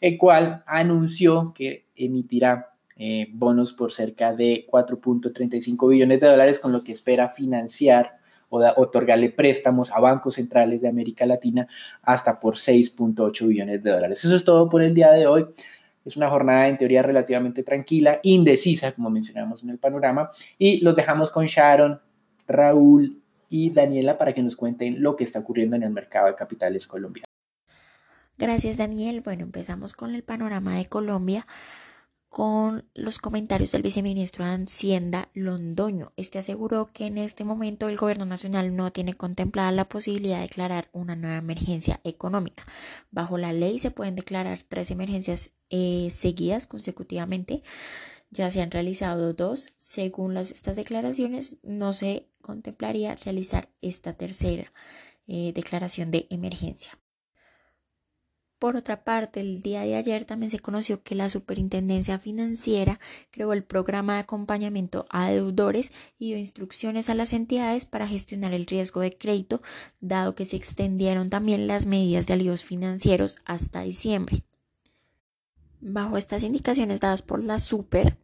el 0.00 0.16
cual 0.16 0.62
anunció 0.66 1.52
que 1.54 1.84
emitirá 1.96 2.70
eh, 2.96 3.26
bonos 3.32 3.72
por 3.72 3.92
cerca 3.92 4.32
de 4.32 4.66
4.35 4.70 5.90
billones 5.90 6.20
de 6.20 6.28
dólares, 6.28 6.58
con 6.58 6.72
lo 6.72 6.82
que 6.82 6.92
espera 6.92 7.28
financiar 7.28 8.23
o 8.54 8.80
otorgarle 8.80 9.30
préstamos 9.30 9.90
a 9.90 10.00
bancos 10.00 10.36
centrales 10.36 10.80
de 10.80 10.88
América 10.88 11.26
Latina 11.26 11.66
hasta 12.02 12.38
por 12.38 12.54
6.8 12.54 13.48
billones 13.48 13.82
de 13.82 13.90
dólares. 13.90 14.24
Eso 14.24 14.36
es 14.36 14.44
todo 14.44 14.68
por 14.68 14.82
el 14.82 14.94
día 14.94 15.10
de 15.10 15.26
hoy. 15.26 15.46
Es 16.04 16.16
una 16.16 16.30
jornada 16.30 16.68
en 16.68 16.76
teoría 16.76 17.02
relativamente 17.02 17.62
tranquila, 17.62 18.20
indecisa, 18.22 18.92
como 18.92 19.10
mencionamos 19.10 19.62
en 19.64 19.70
el 19.70 19.78
panorama, 19.78 20.28
y 20.58 20.80
los 20.80 20.94
dejamos 20.94 21.30
con 21.30 21.46
Sharon, 21.46 22.00
Raúl 22.46 23.20
y 23.48 23.70
Daniela 23.70 24.18
para 24.18 24.32
que 24.32 24.42
nos 24.42 24.54
cuenten 24.54 25.02
lo 25.02 25.16
que 25.16 25.24
está 25.24 25.40
ocurriendo 25.40 25.74
en 25.76 25.82
el 25.82 25.90
mercado 25.90 26.26
de 26.26 26.34
capitales 26.34 26.86
colombiano. 26.86 27.24
Gracias, 28.38 28.76
Daniel. 28.76 29.20
Bueno, 29.20 29.44
empezamos 29.44 29.94
con 29.94 30.14
el 30.14 30.22
panorama 30.22 30.76
de 30.76 30.86
Colombia 30.86 31.46
con 32.34 32.90
los 32.94 33.20
comentarios 33.20 33.70
del 33.70 33.82
viceministro 33.82 34.44
de 34.44 34.64
Hacienda 34.64 35.28
Londoño. 35.34 36.12
Este 36.16 36.40
aseguró 36.40 36.90
que 36.92 37.06
en 37.06 37.16
este 37.16 37.44
momento 37.44 37.88
el 37.88 37.96
gobierno 37.96 38.26
nacional 38.26 38.74
no 38.74 38.90
tiene 38.90 39.14
contemplada 39.14 39.70
la 39.70 39.88
posibilidad 39.88 40.38
de 40.38 40.48
declarar 40.48 40.88
una 40.92 41.14
nueva 41.14 41.36
emergencia 41.36 42.00
económica. 42.02 42.66
Bajo 43.12 43.38
la 43.38 43.52
ley 43.52 43.78
se 43.78 43.92
pueden 43.92 44.16
declarar 44.16 44.58
tres 44.64 44.90
emergencias 44.90 45.52
eh, 45.70 46.08
seguidas 46.10 46.66
consecutivamente. 46.66 47.62
Ya 48.30 48.50
se 48.50 48.62
han 48.62 48.72
realizado 48.72 49.32
dos. 49.32 49.72
Según 49.76 50.36
estas 50.36 50.74
declaraciones, 50.74 51.58
no 51.62 51.92
se 51.92 52.30
contemplaría 52.42 53.14
realizar 53.14 53.68
esta 53.80 54.14
tercera 54.14 54.72
eh, 55.28 55.52
declaración 55.54 56.10
de 56.10 56.26
emergencia. 56.30 56.98
Por 58.64 58.76
otra 58.76 59.04
parte, 59.04 59.40
el 59.40 59.60
día 59.60 59.82
de 59.82 59.94
ayer 59.94 60.24
también 60.24 60.48
se 60.48 60.58
conoció 60.58 61.02
que 61.02 61.14
la 61.14 61.28
Superintendencia 61.28 62.18
Financiera 62.18 62.98
creó 63.30 63.52
el 63.52 63.62
programa 63.62 64.14
de 64.14 64.20
acompañamiento 64.20 65.04
a 65.10 65.28
deudores 65.28 65.92
y 66.18 66.28
dio 66.28 66.38
instrucciones 66.38 67.10
a 67.10 67.14
las 67.14 67.34
entidades 67.34 67.84
para 67.84 68.08
gestionar 68.08 68.54
el 68.54 68.64
riesgo 68.64 69.02
de 69.02 69.18
crédito, 69.18 69.60
dado 70.00 70.34
que 70.34 70.46
se 70.46 70.56
extendieron 70.56 71.28
también 71.28 71.66
las 71.66 71.86
medidas 71.86 72.26
de 72.26 72.32
alivios 72.32 72.64
financieros 72.64 73.36
hasta 73.44 73.82
diciembre. 73.82 74.44
Bajo 75.82 76.16
estas 76.16 76.42
indicaciones 76.42 77.00
dadas 77.00 77.20
por 77.20 77.44
la 77.44 77.58
Super, 77.58 78.16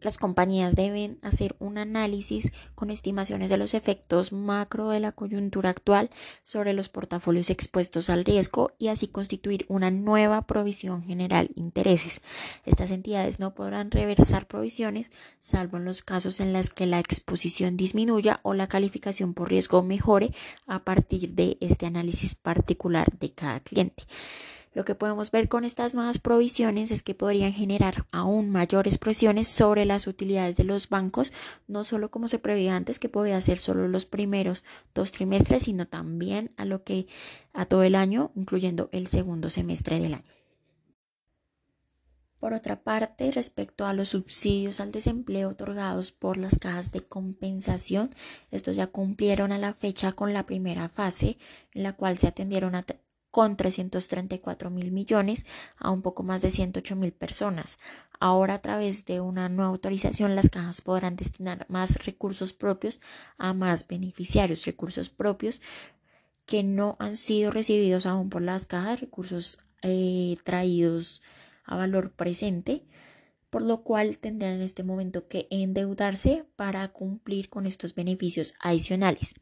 las 0.00 0.18
compañías 0.18 0.74
deben 0.74 1.18
hacer 1.22 1.56
un 1.58 1.78
análisis 1.78 2.52
con 2.74 2.90
estimaciones 2.90 3.50
de 3.50 3.56
los 3.56 3.74
efectos 3.74 4.32
macro 4.32 4.90
de 4.90 5.00
la 5.00 5.12
coyuntura 5.12 5.70
actual 5.70 6.10
sobre 6.42 6.72
los 6.72 6.88
portafolios 6.88 7.50
expuestos 7.50 8.10
al 8.10 8.24
riesgo 8.24 8.72
y 8.78 8.88
así 8.88 9.08
constituir 9.08 9.64
una 9.68 9.90
nueva 9.90 10.42
provisión 10.42 11.02
general 11.02 11.50
intereses. 11.54 12.20
Estas 12.64 12.90
entidades 12.90 13.40
no 13.40 13.54
podrán 13.54 13.90
reversar 13.90 14.46
provisiones 14.46 15.10
salvo 15.40 15.76
en 15.76 15.84
los 15.84 16.02
casos 16.02 16.40
en 16.40 16.52
los 16.52 16.70
que 16.70 16.86
la 16.86 16.98
exposición 16.98 17.76
disminuya 17.76 18.40
o 18.42 18.54
la 18.54 18.66
calificación 18.66 19.34
por 19.34 19.50
riesgo 19.50 19.82
mejore 19.82 20.32
a 20.66 20.84
partir 20.84 21.34
de 21.34 21.56
este 21.60 21.86
análisis 21.86 22.34
particular 22.34 23.06
de 23.18 23.32
cada 23.32 23.60
cliente. 23.60 24.04
Lo 24.76 24.84
que 24.84 24.94
podemos 24.94 25.30
ver 25.30 25.48
con 25.48 25.64
estas 25.64 25.94
nuevas 25.94 26.18
provisiones 26.18 26.90
es 26.90 27.02
que 27.02 27.14
podrían 27.14 27.54
generar 27.54 28.04
aún 28.12 28.50
mayores 28.50 28.98
presiones 28.98 29.48
sobre 29.48 29.86
las 29.86 30.06
utilidades 30.06 30.54
de 30.58 30.64
los 30.64 30.90
bancos, 30.90 31.32
no 31.66 31.82
solo 31.82 32.10
como 32.10 32.28
se 32.28 32.38
preveía 32.38 32.76
antes, 32.76 32.98
que 32.98 33.08
podía 33.08 33.40
ser 33.40 33.56
solo 33.56 33.88
los 33.88 34.04
primeros 34.04 34.66
dos 34.94 35.12
trimestres, 35.12 35.62
sino 35.62 35.88
también 35.88 36.50
a 36.58 36.66
lo 36.66 36.84
que 36.84 37.06
a 37.54 37.64
todo 37.64 37.84
el 37.84 37.94
año, 37.94 38.32
incluyendo 38.34 38.90
el 38.92 39.06
segundo 39.06 39.48
semestre 39.48 39.98
del 39.98 40.12
año. 40.12 40.36
Por 42.38 42.52
otra 42.52 42.82
parte, 42.82 43.32
respecto 43.32 43.86
a 43.86 43.94
los 43.94 44.10
subsidios 44.10 44.80
al 44.80 44.92
desempleo 44.92 45.48
otorgados 45.48 46.12
por 46.12 46.36
las 46.36 46.58
cajas 46.58 46.92
de 46.92 47.00
compensación, 47.00 48.10
estos 48.50 48.76
ya 48.76 48.88
cumplieron 48.88 49.52
a 49.52 49.58
la 49.58 49.72
fecha 49.72 50.12
con 50.12 50.34
la 50.34 50.44
primera 50.44 50.90
fase, 50.90 51.38
en 51.72 51.82
la 51.82 51.94
cual 51.94 52.18
se 52.18 52.26
atendieron 52.26 52.74
a 52.74 52.84
con 53.36 53.54
334 53.54 54.70
mil 54.70 54.92
millones 54.92 55.44
a 55.76 55.90
un 55.90 56.00
poco 56.00 56.22
más 56.22 56.40
de 56.40 56.50
108 56.50 56.96
mil 56.96 57.12
personas. 57.12 57.78
Ahora 58.18 58.54
a 58.54 58.62
través 58.62 59.04
de 59.04 59.20
una 59.20 59.50
nueva 59.50 59.68
autorización 59.72 60.34
las 60.34 60.48
cajas 60.48 60.80
podrán 60.80 61.16
destinar 61.16 61.66
más 61.68 62.02
recursos 62.06 62.54
propios 62.54 63.02
a 63.36 63.52
más 63.52 63.86
beneficiarios, 63.88 64.64
recursos 64.64 65.10
propios 65.10 65.60
que 66.46 66.62
no 66.62 66.96
han 66.98 67.14
sido 67.14 67.50
recibidos 67.50 68.06
aún 68.06 68.30
por 68.30 68.40
las 68.40 68.64
cajas, 68.64 69.02
recursos 69.02 69.58
eh, 69.82 70.38
traídos 70.42 71.20
a 71.66 71.76
valor 71.76 72.12
presente, 72.12 72.86
por 73.50 73.60
lo 73.60 73.82
cual 73.82 74.16
tendrán 74.16 74.54
en 74.54 74.62
este 74.62 74.82
momento 74.82 75.28
que 75.28 75.46
endeudarse 75.50 76.46
para 76.56 76.88
cumplir 76.88 77.50
con 77.50 77.66
estos 77.66 77.94
beneficios 77.94 78.54
adicionales. 78.60 79.34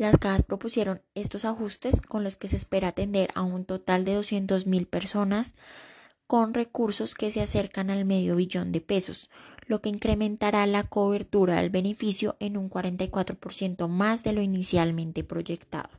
Las 0.00 0.16
cajas 0.16 0.42
propusieron 0.42 1.02
estos 1.14 1.44
ajustes 1.44 2.00
con 2.00 2.24
los 2.24 2.34
que 2.34 2.48
se 2.48 2.56
espera 2.56 2.88
atender 2.88 3.28
a 3.34 3.42
un 3.42 3.66
total 3.66 4.06
de 4.06 4.18
200.000 4.18 4.86
personas 4.86 5.56
con 6.26 6.54
recursos 6.54 7.14
que 7.14 7.30
se 7.30 7.42
acercan 7.42 7.90
al 7.90 8.06
medio 8.06 8.36
billón 8.36 8.72
de 8.72 8.80
pesos, 8.80 9.28
lo 9.66 9.82
que 9.82 9.90
incrementará 9.90 10.64
la 10.64 10.84
cobertura 10.84 11.56
del 11.56 11.68
beneficio 11.68 12.38
en 12.40 12.56
un 12.56 12.70
44% 12.70 13.88
más 13.88 14.24
de 14.24 14.32
lo 14.32 14.40
inicialmente 14.40 15.22
proyectado. 15.22 15.90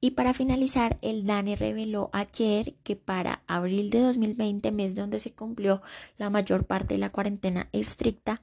Y 0.00 0.12
para 0.12 0.32
finalizar, 0.32 0.96
el 1.02 1.26
DANE 1.26 1.56
reveló 1.56 2.08
ayer 2.12 2.74
que 2.84 2.94
para 2.94 3.42
abril 3.48 3.90
de 3.90 3.98
2020, 3.98 4.70
mes 4.70 4.94
donde 4.94 5.18
se 5.18 5.32
cumplió 5.32 5.82
la 6.18 6.30
mayor 6.30 6.66
parte 6.66 6.94
de 6.94 7.00
la 7.00 7.10
cuarentena 7.10 7.68
estricta, 7.72 8.40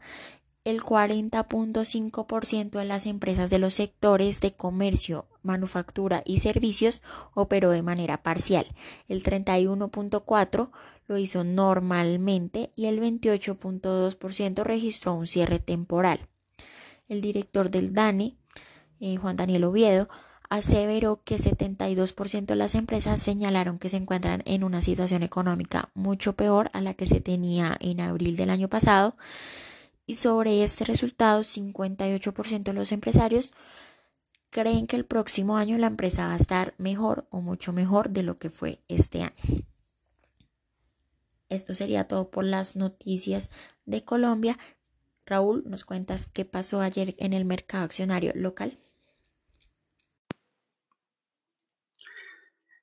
el 0.68 0.82
40.5% 0.82 2.72
de 2.72 2.84
las 2.84 3.06
empresas 3.06 3.50
de 3.50 3.58
los 3.58 3.74
sectores 3.74 4.42
de 4.42 4.52
comercio, 4.52 5.26
manufactura 5.42 6.24
y 6.26 6.40
servicios 6.40 7.02
operó 7.34 7.70
de 7.72 7.84
manera 7.84 8.22
parcial. 8.22 8.68
El 9.08 9.24
31.4% 9.24 10.70
lo 11.08 11.18
hizo 11.18 11.46
normalmente 11.46 12.70
y 12.76 12.88
el 12.88 13.00
28.2% 13.00 14.64
registró 14.64 15.14
un 15.14 15.26
cierre 15.26 15.60
temporal. 15.60 16.28
El 17.08 17.22
director 17.22 17.72
del 17.72 17.94
DANE, 17.94 18.36
eh, 19.00 19.16
Juan 19.16 19.38
Daniel 19.38 19.64
Oviedo, 19.64 20.10
aseveró 20.50 21.22
que 21.24 21.38
72% 21.38 22.46
de 22.46 22.56
las 22.58 22.76
empresas 22.76 23.22
señalaron 23.22 23.80
que 23.80 23.88
se 23.88 23.96
encuentran 23.96 24.44
en 24.46 24.66
una 24.66 24.82
situación 24.82 25.24
económica 25.24 25.92
mucho 25.94 26.34
peor 26.34 26.70
a 26.74 26.82
la 26.82 26.94
que 26.94 27.06
se 27.06 27.22
tenía 27.22 27.78
en 27.80 28.02
abril 28.02 28.36
del 28.36 28.50
año 28.50 28.68
pasado 28.68 29.16
y 30.08 30.16
sobre 30.16 30.64
este 30.64 30.86
resultado, 30.86 31.42
58% 31.42 32.64
de 32.64 32.74
los 32.74 32.92
empresarios 32.94 33.54
creen 34.50 34.88
que 34.88 34.96
el 34.96 35.06
próximo 35.06 35.58
año 35.58 35.78
la 35.78 35.88
empresa 35.88 36.28
va 36.28 36.34
a 36.34 36.38
estar 36.38 36.74
mejor 36.78 37.28
o 37.30 37.42
mucho 37.42 37.74
mejor 37.74 38.10
de 38.10 38.24
lo 38.24 38.40
que 38.40 38.50
fue 38.50 38.80
este 38.88 39.22
año. 39.22 39.66
Esto 41.50 41.76
sería 41.76 42.08
todo 42.08 42.32
por 42.32 42.46
las 42.46 42.78
noticias 42.78 43.52
de 43.86 44.04
Colombia. 44.04 44.58
Raúl, 45.26 45.64
¿nos 45.68 45.84
cuentas 45.84 46.26
qué 46.26 46.46
pasó 46.46 46.80
ayer 46.80 47.16
en 47.20 47.34
el 47.34 47.44
mercado 47.44 47.84
accionario 47.84 48.32
local? 48.34 48.80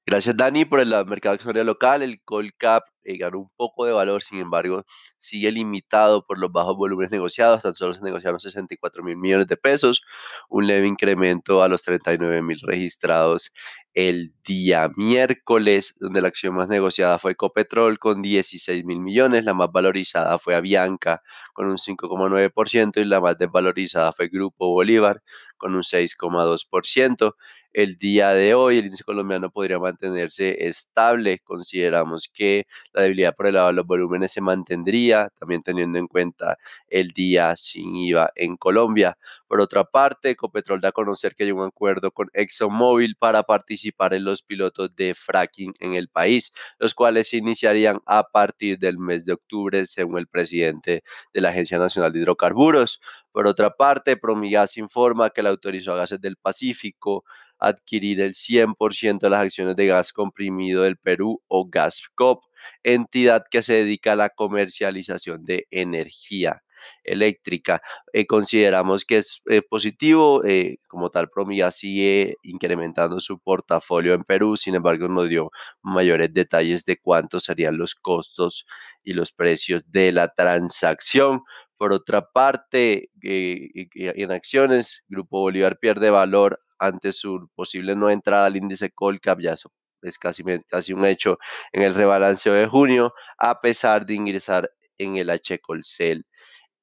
Gracias 0.06 0.36
Dani 0.36 0.66
por 0.66 0.80
el 0.80 0.90
mercado 1.06 1.34
accionario 1.34 1.64
local. 1.64 2.02
El 2.02 2.20
Colcap 2.22 2.84
eh, 3.04 3.16
ganó 3.16 3.38
un 3.38 3.50
poco 3.56 3.86
de 3.86 3.92
valor, 3.92 4.22
sin 4.22 4.38
embargo, 4.38 4.84
sigue 5.16 5.50
limitado 5.50 6.26
por 6.26 6.38
los 6.38 6.52
bajos 6.52 6.76
volúmenes 6.76 7.10
negociados. 7.10 7.62
Tan 7.62 7.74
solo 7.74 7.94
se 7.94 8.02
negociaron 8.02 8.38
64 8.38 9.02
mil 9.02 9.16
millones 9.16 9.46
de 9.46 9.56
pesos, 9.56 10.02
un 10.50 10.66
leve 10.66 10.86
incremento 10.88 11.62
a 11.62 11.68
los 11.68 11.82
39 11.82 12.42
mil 12.42 12.60
registrados 12.60 13.50
el 13.94 14.34
día 14.44 14.90
miércoles, 14.94 15.96
donde 16.00 16.20
la 16.20 16.28
acción 16.28 16.54
más 16.54 16.68
negociada 16.68 17.18
fue 17.18 17.32
Ecopetrol 17.32 17.98
con 17.98 18.20
16 18.20 18.84
mil 18.84 19.00
millones, 19.00 19.44
la 19.46 19.54
más 19.54 19.70
valorizada 19.72 20.38
fue 20.38 20.54
Avianca 20.54 21.22
con 21.54 21.66
un 21.66 21.78
5,9% 21.78 23.00
y 23.00 23.04
la 23.06 23.20
más 23.20 23.38
desvalorizada 23.38 24.12
fue 24.12 24.28
Grupo 24.28 24.70
Bolívar 24.70 25.22
con 25.56 25.74
un 25.74 25.82
6,2% 25.82 27.34
el 27.74 27.98
día 27.98 28.30
de 28.30 28.54
hoy 28.54 28.78
el 28.78 28.86
índice 28.86 29.02
colombiano 29.04 29.50
podría 29.50 29.78
mantenerse 29.80 30.64
estable. 30.66 31.40
Consideramos 31.40 32.30
que 32.32 32.66
la 32.92 33.02
debilidad 33.02 33.34
por 33.34 33.48
el 33.48 33.54
lado 33.54 33.66
de 33.66 33.72
los 33.74 33.86
volúmenes 33.86 34.32
se 34.32 34.40
mantendría, 34.40 35.30
también 35.38 35.62
teniendo 35.62 35.98
en 35.98 36.06
cuenta 36.06 36.56
el 36.88 37.10
día 37.10 37.56
sin 37.56 37.96
IVA 37.96 38.30
en 38.36 38.56
Colombia. 38.56 39.18
Por 39.48 39.60
otra 39.60 39.84
parte, 39.84 40.30
Ecopetrol 40.30 40.80
da 40.80 40.90
a 40.90 40.92
conocer 40.92 41.34
que 41.34 41.42
hay 41.42 41.50
un 41.50 41.62
acuerdo 41.62 42.12
con 42.12 42.30
ExxonMobil 42.32 43.16
para 43.16 43.42
participar 43.42 44.14
en 44.14 44.24
los 44.24 44.42
pilotos 44.42 44.94
de 44.94 45.14
fracking 45.14 45.74
en 45.80 45.94
el 45.94 46.08
país, 46.08 46.52
los 46.78 46.94
cuales 46.94 47.28
se 47.28 47.38
iniciarían 47.38 48.00
a 48.06 48.22
partir 48.30 48.78
del 48.78 48.98
mes 48.98 49.24
de 49.24 49.32
octubre, 49.32 49.84
según 49.86 50.18
el 50.18 50.28
presidente 50.28 51.02
de 51.32 51.40
la 51.40 51.48
Agencia 51.48 51.78
Nacional 51.78 52.12
de 52.12 52.20
Hidrocarburos. 52.20 53.00
Por 53.32 53.48
otra 53.48 53.74
parte, 53.74 54.16
Promigas 54.16 54.76
informa 54.76 55.30
que 55.30 55.42
le 55.42 55.48
autorizó 55.48 55.92
a 55.92 55.96
Gases 55.96 56.20
del 56.20 56.36
Pacífico 56.36 57.24
adquirir 57.58 58.20
el 58.20 58.34
100% 58.34 59.26
de 59.26 59.30
las 59.30 59.42
acciones 59.42 59.76
de 59.76 59.86
gas 59.86 60.12
comprimido 60.12 60.82
del 60.82 60.96
Perú 60.96 61.42
o 61.48 61.66
Gascop, 61.68 62.44
entidad 62.82 63.44
que 63.50 63.62
se 63.62 63.74
dedica 63.74 64.12
a 64.12 64.16
la 64.16 64.30
comercialización 64.30 65.44
de 65.44 65.66
energía 65.70 66.62
eléctrica. 67.02 67.82
Eh, 68.12 68.26
consideramos 68.26 69.04
que 69.04 69.18
es 69.18 69.42
eh, 69.48 69.62
positivo, 69.62 70.44
eh, 70.44 70.78
como 70.88 71.10
tal 71.10 71.28
Promia 71.28 71.70
sigue 71.70 72.36
incrementando 72.42 73.20
su 73.20 73.38
portafolio 73.38 74.14
en 74.14 74.24
Perú, 74.24 74.56
sin 74.56 74.74
embargo 74.74 75.08
no 75.08 75.24
dio 75.24 75.50
mayores 75.82 76.32
detalles 76.32 76.84
de 76.84 76.98
cuántos 76.98 77.44
serían 77.44 77.78
los 77.78 77.94
costos 77.94 78.66
y 79.02 79.12
los 79.12 79.32
precios 79.32 79.90
de 79.90 80.12
la 80.12 80.28
transacción. 80.28 81.42
Por 81.76 81.92
otra 81.92 82.30
parte, 82.30 83.10
en 83.22 84.32
acciones, 84.32 85.04
Grupo 85.08 85.40
Bolívar 85.40 85.78
pierde 85.78 86.10
valor 86.10 86.58
ante 86.78 87.12
su 87.12 87.48
posible 87.54 87.96
no 87.96 88.10
entrada 88.10 88.46
al 88.46 88.56
índice 88.56 88.90
Colcap, 88.90 89.40
ya 89.40 89.54
es 90.02 90.18
casi, 90.18 90.44
casi 90.68 90.92
un 90.92 91.04
hecho 91.06 91.38
en 91.72 91.82
el 91.82 91.94
rebalanceo 91.94 92.54
de 92.54 92.66
junio, 92.66 93.14
a 93.38 93.60
pesar 93.60 94.06
de 94.06 94.14
ingresar 94.14 94.70
en 94.98 95.16
el 95.16 95.30
H. 95.30 95.58
Colcel 95.60 96.26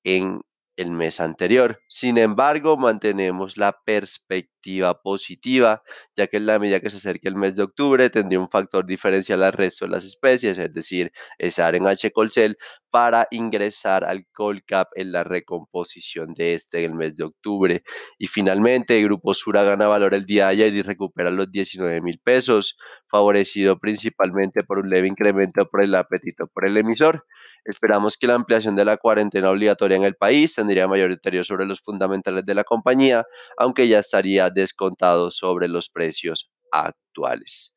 en 0.03 0.41
el 0.75 0.91
mes 0.91 1.19
anterior. 1.19 1.81
Sin 1.87 2.17
embargo, 2.17 2.77
mantenemos 2.77 3.57
la 3.57 3.77
perspectiva 3.83 5.01
positiva, 5.01 5.83
ya 6.15 6.27
que 6.27 6.37
en 6.37 6.45
la 6.45 6.59
medida 6.59 6.79
que 6.79 6.89
se 6.89 6.97
acerque 6.97 7.27
el 7.27 7.35
mes 7.35 7.55
de 7.55 7.63
octubre 7.63 8.09
tendría 8.09 8.39
un 8.39 8.49
factor 8.49 8.85
diferencial 8.85 9.43
al 9.43 9.53
resto 9.53 9.85
de 9.85 9.91
las 9.91 10.05
especies, 10.05 10.57
es 10.57 10.73
decir, 10.73 11.11
estar 11.37 11.75
en 11.75 11.87
H. 11.87 12.11
colcel 12.11 12.57
para 12.89 13.27
ingresar 13.31 14.03
al 14.03 14.25
Colcap 14.33 14.89
en 14.95 15.11
la 15.11 15.23
recomposición 15.23 16.33
de 16.33 16.55
este 16.55 16.83
en 16.83 16.91
el 16.91 16.97
mes 16.97 17.15
de 17.15 17.23
octubre. 17.23 17.83
Y 18.17 18.27
finalmente, 18.27 18.97
el 18.97 19.05
Grupo 19.05 19.33
Sura 19.33 19.63
gana 19.63 19.87
valor 19.87 20.13
el 20.13 20.25
día 20.25 20.45
de 20.45 20.51
ayer 20.51 20.73
y 20.73 20.81
recupera 20.81 21.31
los 21.31 21.51
19 21.51 22.01
mil 22.01 22.19
pesos, 22.19 22.77
favorecido 23.07 23.79
principalmente 23.79 24.63
por 24.63 24.79
un 24.79 24.89
leve 24.89 25.07
incremento 25.07 25.67
por 25.69 25.83
el 25.83 25.95
apetito 25.95 26.47
por 26.47 26.65
el 26.65 26.77
emisor. 26.77 27.25
Esperamos 27.63 28.17
que 28.17 28.27
la 28.27 28.35
ampliación 28.35 28.75
de 28.75 28.85
la 28.85 28.97
cuarentena 28.97 29.51
obligatoria 29.51 29.97
en 29.97 30.03
el 30.03 30.15
país 30.15 30.55
tendría 30.55 30.87
mayor 30.87 31.09
deterioro 31.11 31.43
sobre 31.43 31.65
los 31.65 31.81
fundamentales 31.81 32.45
de 32.45 32.55
la 32.55 32.63
compañía, 32.63 33.25
aunque 33.57 33.87
ya 33.87 33.99
estaría 33.99 34.49
descontado 34.49 35.29
sobre 35.31 35.67
los 35.67 35.89
precios 35.89 36.51
actuales. 36.71 37.75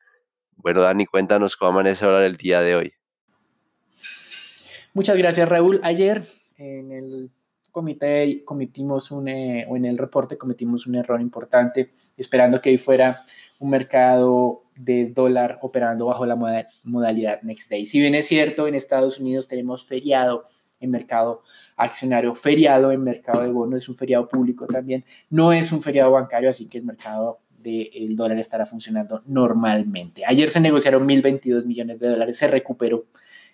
Bueno, 0.57 0.81
Dani, 0.81 1.07
cuéntanos 1.07 1.57
cómo 1.57 1.73
amanece 1.73 2.05
ahora 2.05 2.25
el 2.25 2.37
día 2.37 2.61
de 2.61 2.77
hoy. 2.77 2.93
Muchas 4.95 5.17
gracias, 5.17 5.49
Raúl. 5.49 5.81
Ayer 5.83 6.23
en 6.57 6.93
el 6.93 7.31
comité 7.73 8.45
cometimos 8.45 9.11
un, 9.11 9.27
eh, 9.29 9.67
o 9.69 9.77
en 9.77 9.85
el 9.85 9.99
reporte 9.99 10.39
cometimos 10.39 10.87
un 10.87 10.95
error 10.95 11.21
importante, 11.21 11.91
esperando 12.17 12.61
que 12.61 12.71
hoy 12.71 12.79
fuera 12.79 13.21
un 13.59 13.71
mercado 13.71 14.64
de 14.77 15.07
dólar 15.07 15.59
operando 15.63 16.07
bajo 16.07 16.27
la 16.27 16.37
modalidad 16.85 17.43
next 17.43 17.71
day. 17.71 17.87
Si 17.87 18.01
bien 18.01 18.15
es 18.15 18.27
cierto, 18.27 18.67
en 18.67 18.75
Estados 18.75 19.19
Unidos 19.19 19.49
tenemos 19.49 19.85
feriado 19.85 20.45
en 20.81 20.91
mercado 20.91 21.43
accionario, 21.77 22.35
feriado 22.35 22.93
en 22.93 23.03
mercado 23.03 23.43
de 23.43 23.51
bonos, 23.51 23.83
es 23.83 23.89
un 23.89 23.97
feriado 23.97 24.29
público 24.29 24.67
también, 24.67 25.05
no 25.31 25.53
es 25.53 25.73
un 25.73 25.81
feriado 25.81 26.11
bancario, 26.11 26.51
así 26.51 26.67
que 26.67 26.77
el 26.79 26.85
mercado 26.85 27.39
del 27.59 28.15
dólar 28.15 28.39
estará 28.39 28.67
funcionando 28.67 29.23
normalmente. 29.27 30.23
Ayer 30.27 30.51
se 30.51 30.61
negociaron 30.61 31.09
1.022 31.09 31.65
millones 31.65 31.99
de 31.99 32.09
dólares, 32.09 32.37
se 32.37 32.47
recuperó 32.49 33.07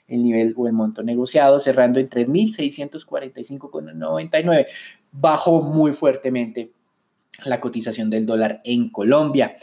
el 0.08 0.22
nivel 0.22 0.54
o 0.56 0.66
el 0.66 0.72
monto 0.72 1.04
negociado, 1.04 1.60
cerrando 1.60 2.00
en 2.00 2.10
3.645,99. 2.10 4.66
Bajó 5.12 5.62
muy 5.62 5.92
fuertemente 5.92 6.72
la 7.44 7.60
cotización 7.60 8.10
del 8.10 8.26
dólar 8.26 8.60
en 8.64 8.88
Colombia. 8.88 9.54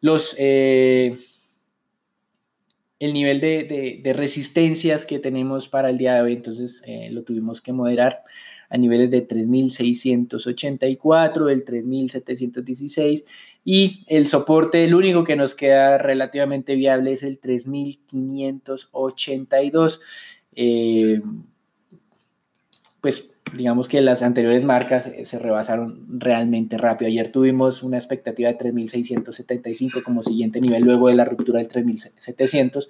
Los, 0.00 0.36
eh, 0.38 1.16
el 3.00 3.12
nivel 3.12 3.40
de, 3.40 4.00
resistencias 4.14 5.04
que 5.06 5.18
tenemos 5.18 5.68
para 5.68 5.90
el 5.90 5.98
día 5.98 6.14
de 6.14 6.22
hoy, 6.22 6.34
entonces 6.34 6.84
eh, 6.86 7.08
lo 7.10 7.22
tuvimos 7.22 7.60
que 7.60 7.72
moderar 7.72 8.22
a 8.70 8.76
niveles 8.76 9.10
de 9.10 9.26
3.684, 9.26 11.50
el 11.50 11.64
3.716 11.64 13.24
y 13.64 14.04
el 14.08 14.26
soporte, 14.26 14.84
el 14.84 14.94
único 14.94 15.24
que 15.24 15.36
nos 15.36 15.54
queda 15.54 15.96
relativamente 15.98 16.74
viable 16.74 17.12
es 17.12 17.22
el 17.22 17.40
3.582. 17.40 20.00
Eh, 20.54 21.22
pues 23.00 23.30
digamos 23.56 23.88
que 23.88 24.00
las 24.00 24.22
anteriores 24.22 24.64
marcas 24.64 25.06
eh, 25.06 25.24
se 25.24 25.38
rebasaron 25.38 26.04
realmente 26.08 26.78
rápido. 26.78 27.08
Ayer 27.08 27.30
tuvimos 27.32 27.82
una 27.82 27.96
expectativa 27.96 28.48
de 28.48 28.58
3.675 28.58 30.02
como 30.02 30.22
siguiente 30.22 30.60
nivel 30.60 30.84
luego 30.84 31.08
de 31.08 31.14
la 31.14 31.24
ruptura 31.24 31.60
del 31.60 31.68
3.700 31.68 32.88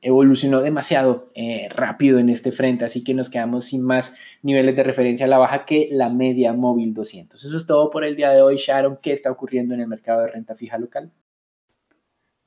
evolucionó 0.00 0.60
demasiado 0.60 1.28
eh, 1.34 1.68
rápido 1.74 2.18
en 2.18 2.28
este 2.28 2.52
frente, 2.52 2.84
así 2.84 3.02
que 3.02 3.14
nos 3.14 3.30
quedamos 3.30 3.66
sin 3.66 3.82
más 3.82 4.14
niveles 4.42 4.76
de 4.76 4.84
referencia 4.84 5.26
a 5.26 5.28
la 5.28 5.38
baja 5.38 5.64
que 5.64 5.88
la 5.90 6.08
media 6.08 6.52
móvil 6.52 6.94
200. 6.94 7.44
Eso 7.44 7.56
es 7.56 7.66
todo 7.66 7.90
por 7.90 8.04
el 8.04 8.16
día 8.16 8.30
de 8.30 8.42
hoy. 8.42 8.56
Sharon, 8.56 8.98
¿qué 9.02 9.12
está 9.12 9.30
ocurriendo 9.30 9.74
en 9.74 9.80
el 9.80 9.88
mercado 9.88 10.22
de 10.22 10.28
renta 10.28 10.54
fija 10.54 10.78
local? 10.78 11.10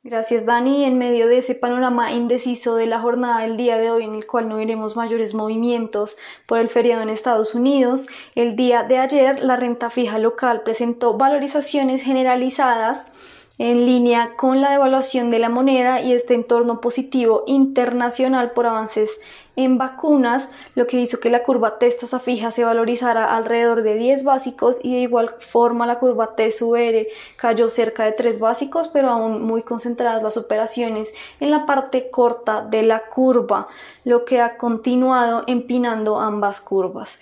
Gracias 0.03 0.47
Dani. 0.47 0.83
En 0.83 0.97
medio 0.97 1.27
de 1.27 1.37
ese 1.37 1.53
panorama 1.53 2.11
indeciso 2.11 2.73
de 2.73 2.87
la 2.87 2.99
jornada 2.99 3.41
del 3.41 3.55
día 3.55 3.77
de 3.77 3.91
hoy 3.91 4.03
en 4.03 4.15
el 4.15 4.25
cual 4.25 4.49
no 4.49 4.55
veremos 4.55 4.95
mayores 4.95 5.35
movimientos 5.35 6.17
por 6.47 6.57
el 6.57 6.69
feriado 6.69 7.03
en 7.03 7.09
Estados 7.09 7.53
Unidos, 7.53 8.07
el 8.33 8.55
día 8.55 8.81
de 8.81 8.97
ayer 8.97 9.43
la 9.43 9.57
renta 9.57 9.91
fija 9.91 10.17
local 10.17 10.63
presentó 10.63 11.17
valorizaciones 11.17 12.01
generalizadas 12.01 13.45
en 13.59 13.85
línea 13.85 14.31
con 14.37 14.59
la 14.59 14.71
devaluación 14.71 15.29
de 15.29 15.37
la 15.37 15.49
moneda 15.49 16.01
y 16.01 16.13
este 16.13 16.33
entorno 16.33 16.81
positivo 16.81 17.43
internacional 17.45 18.53
por 18.53 18.65
avances 18.65 19.19
en 19.55 19.77
vacunas, 19.77 20.49
lo 20.75 20.87
que 20.87 20.99
hizo 20.99 21.19
que 21.19 21.29
la 21.29 21.43
curva 21.43 21.77
T 21.77 21.89
tasa 21.91 22.19
fija 22.19 22.51
se 22.51 22.63
valorizara 22.63 23.35
alrededor 23.35 23.83
de 23.83 23.95
10 23.95 24.23
básicos 24.23 24.79
y 24.81 24.93
de 24.93 25.01
igual 25.01 25.35
forma 25.39 25.85
la 25.85 25.99
curva 25.99 26.35
T 26.35 26.49
R 26.49 27.07
cayó 27.35 27.69
cerca 27.69 28.05
de 28.05 28.13
3 28.13 28.39
básicos, 28.39 28.87
pero 28.87 29.09
aún 29.09 29.43
muy 29.43 29.63
concentradas 29.63 30.23
las 30.23 30.37
operaciones 30.37 31.13
en 31.39 31.51
la 31.51 31.65
parte 31.65 32.09
corta 32.09 32.61
de 32.61 32.83
la 32.83 33.07
curva, 33.09 33.67
lo 34.05 34.25
que 34.25 34.41
ha 34.41 34.57
continuado 34.57 35.43
empinando 35.47 36.19
ambas 36.19 36.61
curvas. 36.61 37.19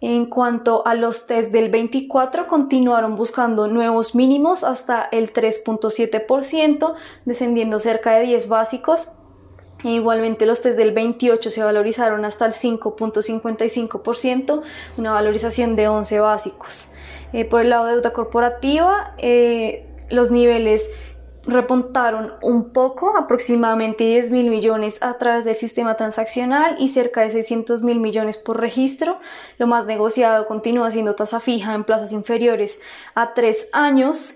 En 0.00 0.26
cuanto 0.26 0.86
a 0.86 0.94
los 0.94 1.26
test 1.26 1.50
del 1.50 1.70
24, 1.70 2.46
continuaron 2.46 3.16
buscando 3.16 3.66
nuevos 3.66 4.14
mínimos 4.14 4.62
hasta 4.62 5.08
el 5.10 5.32
3.7%, 5.32 6.94
descendiendo 7.24 7.80
cerca 7.80 8.12
de 8.12 8.22
10 8.22 8.48
básicos. 8.48 9.10
E 9.84 9.90
igualmente 9.90 10.44
los 10.44 10.60
test 10.60 10.76
del 10.76 10.92
28 10.92 11.50
se 11.50 11.62
valorizaron 11.62 12.24
hasta 12.24 12.46
el 12.46 12.52
5.55%, 12.52 14.62
una 14.96 15.12
valorización 15.12 15.76
de 15.76 15.88
11 15.88 16.20
básicos. 16.20 16.90
Eh, 17.32 17.44
por 17.44 17.60
el 17.60 17.70
lado 17.70 17.86
de 17.86 17.92
deuda 17.92 18.12
corporativa, 18.12 19.14
eh, 19.18 19.86
los 20.10 20.30
niveles 20.30 20.88
repuntaron 21.48 22.34
un 22.42 22.70
poco, 22.70 23.16
aproximadamente 23.16 24.04
10 24.04 24.30
mil 24.30 24.50
millones 24.50 24.98
a 25.00 25.16
través 25.16 25.44
del 25.44 25.56
sistema 25.56 25.94
transaccional 25.94 26.76
y 26.78 26.88
cerca 26.88 27.22
de 27.22 27.30
600 27.30 27.82
mil 27.82 28.00
millones 28.00 28.36
por 28.36 28.60
registro. 28.60 29.18
Lo 29.58 29.66
más 29.66 29.86
negociado 29.86 30.46
continúa 30.46 30.90
siendo 30.90 31.14
tasa 31.14 31.40
fija 31.40 31.74
en 31.74 31.84
plazos 31.84 32.12
inferiores 32.12 32.80
a 33.14 33.32
3 33.32 33.68
años 33.72 34.34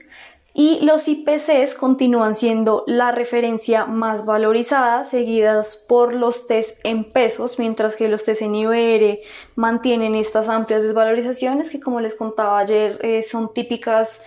y 0.55 0.81
los 0.81 1.09
IPCs 1.09 1.75
continúan 1.75 2.35
siendo 2.35 2.85
la 2.87 3.11
referencia 3.11 3.87
más 3.87 4.27
valorizada, 4.27 5.07
seguidas 5.07 5.77
por 5.77 6.15
los 6.15 6.47
test 6.47 6.79
en 6.85 7.05
pesos, 7.05 7.59
mientras 7.59 7.97
que 7.97 8.09
los 8.09 8.25
test 8.25 8.43
en 8.43 8.55
IBR 8.55 9.21
mantienen 9.57 10.15
estas 10.15 10.49
amplias 10.49 10.83
desvalorizaciones 10.83 11.71
que 11.71 11.81
como 11.81 12.01
les 12.01 12.15
contaba 12.15 12.59
ayer 12.59 12.99
eh, 13.03 13.23
son 13.23 13.55
típicas 13.55 14.21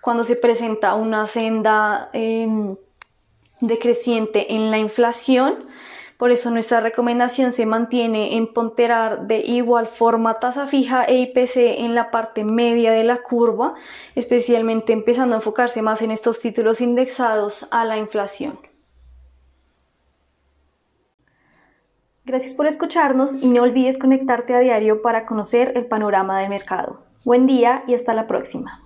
cuando 0.00 0.24
se 0.24 0.36
presenta 0.36 0.94
una 0.94 1.26
senda 1.26 2.08
em, 2.14 2.76
decreciente 3.60 4.54
en 4.54 4.70
la 4.70 4.78
inflación. 4.78 5.66
Por 6.16 6.30
eso 6.30 6.50
nuestra 6.50 6.80
recomendación 6.80 7.52
se 7.52 7.66
mantiene 7.66 8.36
en 8.36 8.52
ponderar 8.52 9.26
de 9.26 9.40
igual 9.40 9.86
forma 9.86 10.40
tasa 10.40 10.66
fija 10.66 11.04
e 11.04 11.18
IPC 11.18 11.80
en 11.80 11.94
la 11.94 12.10
parte 12.10 12.42
media 12.44 12.92
de 12.92 13.04
la 13.04 13.18
curva, 13.18 13.74
especialmente 14.14 14.94
empezando 14.94 15.34
a 15.34 15.38
enfocarse 15.38 15.82
más 15.82 16.00
en 16.00 16.10
estos 16.10 16.40
títulos 16.40 16.80
indexados 16.80 17.68
a 17.70 17.84
la 17.84 17.98
inflación. 17.98 18.58
Gracias 22.24 22.54
por 22.54 22.66
escucharnos 22.66 23.36
y 23.36 23.48
no 23.50 23.62
olvides 23.62 23.98
conectarte 23.98 24.54
a 24.54 24.60
diario 24.60 25.02
para 25.02 25.26
conocer 25.26 25.74
el 25.76 25.86
panorama 25.86 26.40
del 26.40 26.48
mercado. 26.48 27.02
Buen 27.24 27.46
día 27.46 27.84
y 27.86 27.94
hasta 27.94 28.14
la 28.14 28.26
próxima. 28.26 28.85